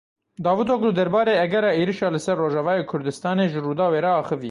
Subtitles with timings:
[0.45, 4.39] Davutoglu derbarê egera êrişa li ser Rojavayê Kurdistanê ji Rûdawê re axivî.